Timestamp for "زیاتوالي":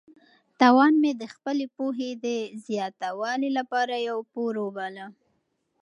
2.65-3.49